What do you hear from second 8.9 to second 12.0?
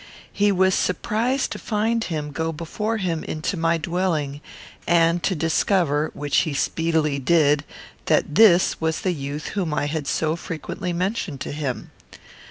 the youth whom I had so frequently mentioned to him.